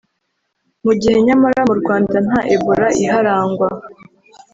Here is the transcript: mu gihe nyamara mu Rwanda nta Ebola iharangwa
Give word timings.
mu 0.83 0.93
gihe 1.01 1.17
nyamara 1.27 1.61
mu 1.69 1.75
Rwanda 1.81 2.15
nta 2.25 2.39
Ebola 2.55 2.87
iharangwa 3.03 3.69